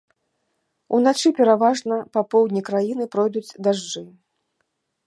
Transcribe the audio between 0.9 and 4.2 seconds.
Уначы пераважна па поўдні краіны пройдуць дажджы.